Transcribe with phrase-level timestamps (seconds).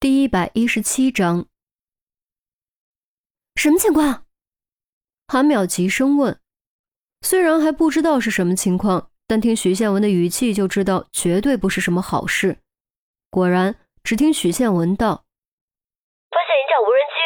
[0.00, 1.48] 第一百一十七章，
[3.56, 4.26] 什么情况？
[5.26, 6.38] 韩淼急声问。
[7.22, 12.58] 虽然还不知道是什么情况，但听许宪文的语气就知道绝对不是什么好事。
[13.28, 13.74] 果然，
[14.04, 15.24] 只听许宪文道
[16.30, 17.18] ：“发现一架无人机。”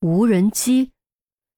[0.00, 0.92] 无人机。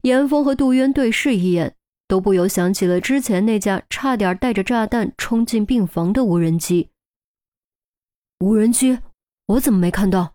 [0.03, 1.77] 严峰和杜渊对视一眼，
[2.09, 6.91] 都不由想起了之前那架差点带着炸弹冲进病房的无人机。
[8.41, 8.99] 无人机。
[9.51, 10.35] 我怎么没看到？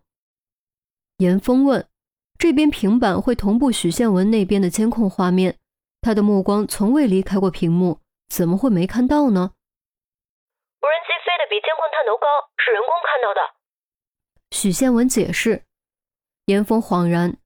[1.17, 1.88] 严峰问。
[2.38, 5.57] 这边平板会同步许宪文那边的监控画面，
[6.02, 9.54] 他的目光从未离开过屏幕，怎么会没看到呢？
[10.81, 13.40] 无人机飞得比监控探头高，是人工看到的。
[14.52, 15.63] 许宪文解释。
[16.48, 17.38] 严峰恍然，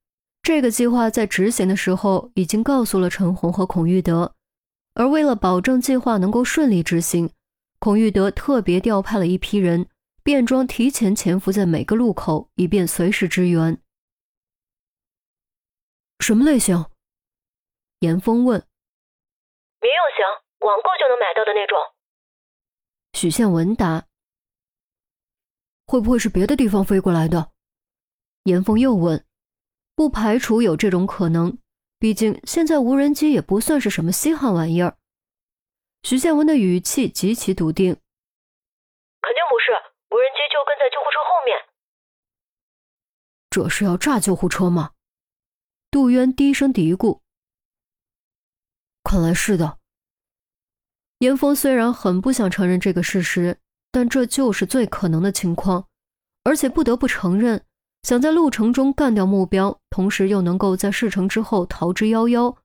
[0.41, 4.33] 这个计划在执行的时候已经告诉了陈红和孔玉德，
[4.95, 7.31] 而为了保证计划能够顺利执行，
[7.77, 9.87] 孔玉德特别调派了一批人。
[10.29, 13.81] 便装提前潜伏在每个路口，以便随时支援。
[16.19, 16.85] 什么类型？
[18.01, 18.59] 严峰问。
[19.81, 20.23] 民用型，
[20.67, 21.79] 网购就能买到的那种。
[23.13, 24.05] 许宪文答。
[25.87, 27.51] 会不会是别的地方飞过来的？
[28.43, 29.25] 严峰又问。
[29.95, 31.57] 不排除有这种可能，
[31.97, 34.99] 毕竟现在无人机也不算是什么稀罕玩意儿。
[36.03, 37.95] 许宪文的语气极其笃定。
[37.95, 39.89] 肯定不是。
[40.11, 41.55] 无人机就跟在救护车后面，
[43.49, 44.91] 这是要炸救护车吗？
[45.91, 47.19] 杜渊低声嘀咕。
[49.03, 49.77] 看来是的。
[51.17, 53.57] 严峰虽然很不想承认这个事实，
[53.91, 55.87] 但这就是最可能的情况，
[56.43, 57.65] 而且不得不承认，
[58.03, 62.55] 想在路程中干掉目标，同时又能够在事成之后逃之夭夭，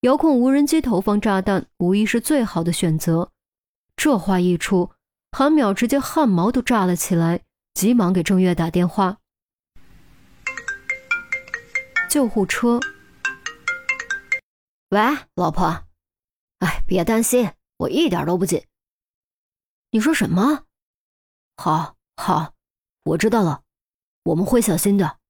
[0.00, 3.30] 遥控无人机投放炸弹，无疑是最好的选择。
[3.94, 4.90] 这话一出。
[5.32, 9.19] 韩淼直接汗毛都炸了起来，急忙给郑月打电话。
[12.10, 12.80] 救护车。
[14.88, 14.98] 喂，
[15.36, 15.86] 老婆。
[16.58, 18.66] 哎，别担心，我一点都不紧。
[19.92, 20.64] 你说什么？
[21.56, 22.54] 好，好，
[23.04, 23.62] 我知道了，
[24.24, 25.20] 我们会小心的。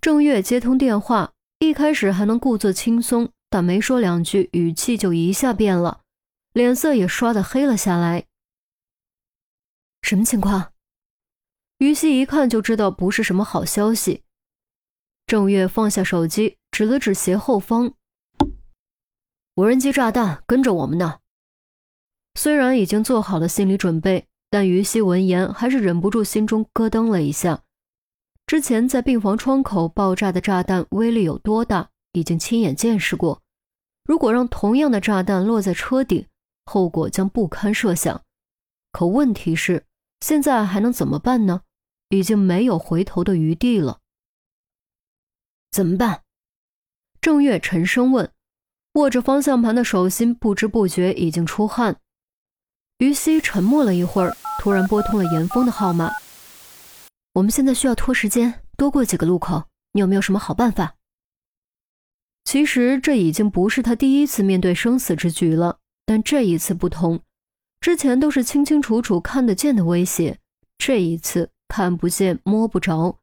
[0.00, 6.02] 郑月接通电话，一开始还能故作轻松，但没说两句，语气就一下变了。
[6.52, 8.26] 脸色也刷的黑了下来。
[10.02, 10.72] 什么情况？
[11.78, 14.22] 于西一看就知道不是什么好消息。
[15.26, 17.94] 郑月放下手机，指了指斜后方，
[19.56, 21.18] 无人机炸弹跟着我们呢。
[22.36, 27.64] 虽然已经做好了心理准备，但于西闻言还是忍不住心中咯噔了一下。
[28.46, 33.42] 之前在病房窗口爆炸的炸弹威力有多大，已经亲眼见识过。
[34.04, 36.24] 如果让同样的炸弹落在车顶，
[36.66, 38.22] 后果将不堪设想，
[38.92, 39.86] 可问题是，
[40.20, 41.62] 现在还能怎么办呢？
[42.10, 43.98] 已经没有回头的余地了。
[45.76, 46.22] 怎么办？
[47.20, 48.32] 郑月沉声问，
[48.94, 52.00] 握着方向盘的手心不知不觉已经出汗。
[52.96, 56.10] 于西沉默了一会儿，突然拨通了严峰的号码。
[57.34, 59.64] 我们现在需要拖时间，多过几个路口。
[59.92, 60.94] 你有没有什么好办法？
[62.44, 65.80] 其实这已经不是他第一次面对生死之局了。
[66.06, 67.20] 但这一次不同，
[67.82, 70.38] 之前都是清清楚楚看得见的威胁，
[70.78, 73.18] 这一次看不见摸不着，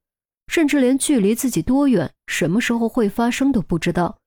[0.54, 4.20] 甚至连距离自己多远、什么时候会发生都不知道。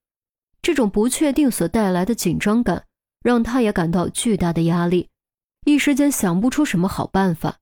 [0.61, 2.85] 这种不确定所带来的紧张感，
[3.23, 5.09] 让他也感到巨大的压力，
[5.67, 7.59] 一时间想不出什么好办法。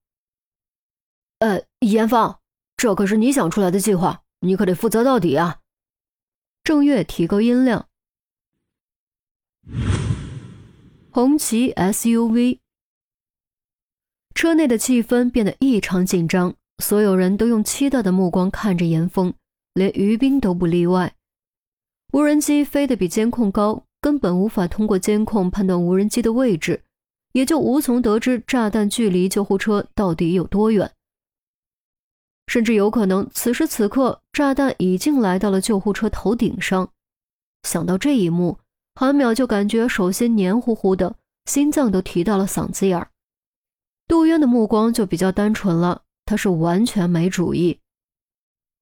[1.41, 2.41] 呃，严芳，
[2.79, 5.61] 这可是你想出来的计划，你可得负责到底啊！
[6.63, 7.91] 郑月提高音量。
[11.11, 12.61] 红旗 SUV，
[14.35, 19.35] 车内的气氛变得异常紧张，所有人都用期待的目光看着严峰，
[19.75, 21.15] 连于冰都不例外。
[22.13, 26.83] 无人机飞得比监控高，根本无法通过监控判断无人机的位置，
[27.33, 30.93] 也就无从得知炸弹距离救护车到底有多远。
[32.47, 36.91] 甚至有可能此时此刻炸弹已经来到了救护车头顶上。
[37.63, 38.59] 想到这一幕。
[38.97, 41.17] 韩淼就感觉手心黏糊糊的，
[41.47, 43.11] 心脏都提到了嗓子眼儿。
[44.07, 47.81] 杜渊的目光就比较单纯了，他是完全没主意。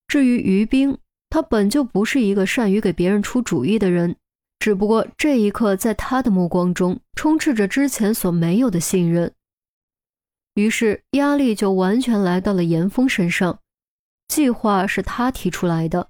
[0.08, 0.98] 至于于冰，
[1.30, 4.16] 他本就不是一个善于给别人出主意的人，
[4.58, 9.32] 只不过这一刻在他的目光中充斥着之前所没有的信任，
[10.54, 13.58] 于是压力就完全来到了严峰身上。
[14.28, 16.08] 计划是他提出来的，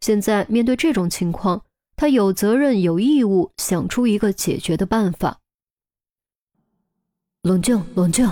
[0.00, 1.64] 现在面对这种情况。
[1.94, 5.38] 他有责任、有义务想出一个解决的办法。
[7.42, 8.28] 冷静，冷静。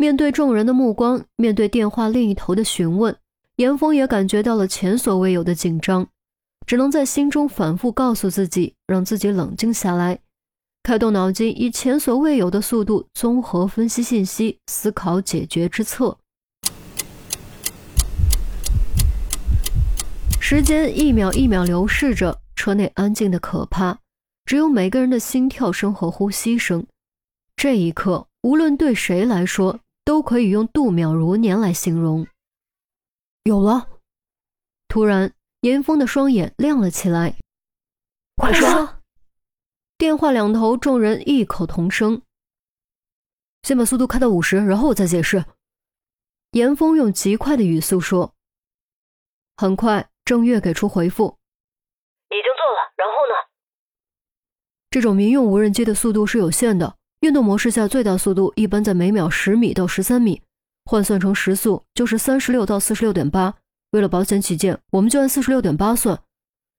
[0.00, 3.14] 面对众人的目光，面对电话另一头的询问，
[3.56, 6.08] 严峰也感觉到了前所未有的紧张，
[6.66, 10.20] 只能在心中反复告诉自己，让自己冷静下来，
[10.82, 16.16] 开动脑筋，以前所未有的速度综合分析信息，思考解决之策。
[20.40, 23.98] 时间一秒一秒流逝着，车内安静的可怕，
[24.46, 26.86] 只有每个人的心跳声和呼吸声。
[27.54, 29.80] 这一刻，无论对谁来说。
[30.10, 32.26] 都可以用度秒如年来形容。
[33.44, 33.88] 有了！
[34.88, 37.36] 突然，严峰的双眼亮了起来。
[38.34, 39.00] 快说！
[39.96, 42.22] 电话两头，众人异口同声
[43.62, 45.44] ：“先把速度开到五十，然后我再解释。”
[46.58, 48.34] 严峰用极快的语速说。
[49.56, 51.38] 很快，郑月给出回复
[52.30, 52.92] ：“已经做了。
[52.96, 53.48] 然后呢？
[54.90, 60.40] 这种民用无人机的速度是有限的。”运动模式下最大速度一般在每秒十米到十三米，
[60.86, 63.54] 换算成时速就是三十六到四十六点八。
[63.90, 66.18] 为了保险起见，我们就按四十六点八算。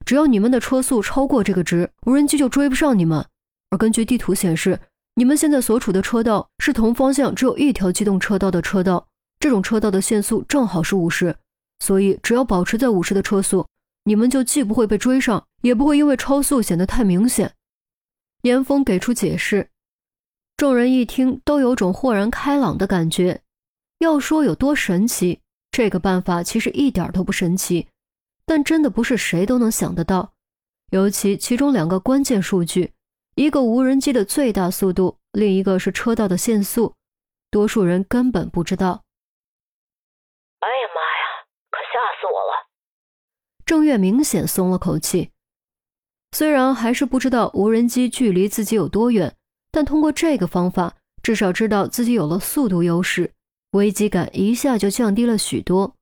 [0.04, 3.24] 只要你们的车速超过这个值，无人机就追不上你们。
[3.70, 4.80] 而根据地图显示，
[5.14, 9.08] 你们现在所处的车道是同方向只有一条机动车道的车道，
[9.40, 11.36] 这种车道的限速正好是五十，
[11.82, 13.68] 所以只要保持在五十的车速，
[14.06, 17.54] 你们就既不会被追上，也不会因为超速显得太明显。
[18.42, 19.68] 严峰给出解释。
[20.58, 23.42] 众人一听，都有种豁然开朗的感觉。
[24.00, 27.88] 要说有多神奇，这个办法其实一点都不神奇，
[28.46, 30.34] 但真的不是谁都能想得到。
[30.90, 32.94] 尤其其中两个关键数据，
[33.36, 36.96] 一个无人机的最大速度，另一个是车道的限速，
[37.50, 39.04] 多数人根本不知道。
[40.60, 42.68] 哎呀妈呀，可吓死我了！
[43.66, 45.32] 郑月明显松了口气，
[46.32, 49.36] 虽然还是不知道无人机距离自己有多远。
[49.72, 53.34] 但通过这个方法，至少知道自己有了速度优势，
[53.72, 55.96] 危机感一下就降低了许多。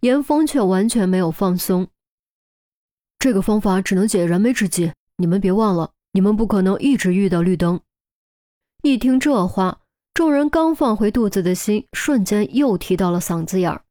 [0.00, 1.88] 严峰却完全没有放松。
[3.18, 7.80] 这个方法只能解燃眉之急，你们别忘了，你们不可能一直遇到绿灯。
[8.84, 9.80] 一听这话，
[10.14, 13.82] 众人刚放回肚子的心，瞬间又提到了嗓子眼儿。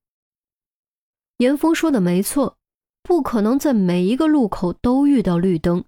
[1.39, 2.57] 严峰说的没错，
[3.03, 5.83] 不可能在每一个路口都遇到绿灯。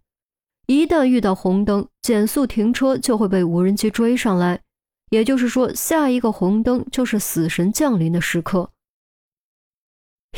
[0.69, 4.61] 一旦遇到红灯，减速停车就会被无人机追上来，
[5.09, 8.71] 也就是说，下一个红灯就是死神降临的时刻。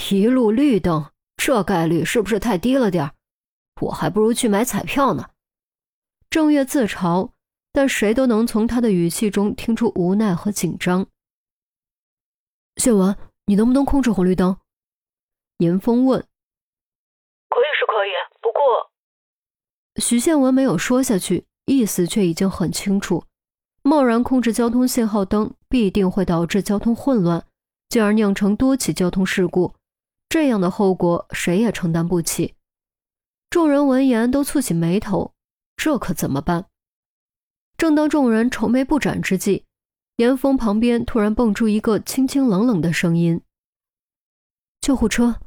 [0.10, 3.14] 一路绿灯，这概率是不是太低了点儿
[3.82, 5.32] 我还不如去买彩票呢。
[6.30, 7.32] 郑月自嘲，
[7.74, 11.08] 但谁都能从他的语气中听出无奈和紧张。
[12.78, 13.18] 谢文，
[13.48, 14.56] 你能不能控制红绿灯？
[15.58, 16.22] 严峰问。
[16.22, 18.12] 可以是可以，
[18.42, 18.91] 不过。
[19.98, 23.24] 许宪文没有说下去，意思却已经很清楚。
[23.84, 27.46] 贸然控制交通信号灯，必定会导致交通混乱，
[27.90, 29.74] 进而酿成多起交通事故。
[30.30, 32.54] 这样的后果，谁也承担不起。
[33.50, 35.34] 众人闻言都蹙起眉头，
[35.76, 36.68] 这可怎么办？
[37.76, 39.66] 正当众人愁眉不展之际，
[40.18, 43.42] 严峰旁边突然蹦出一个清清冷冷的声音
[44.80, 45.38] ：“救护车。”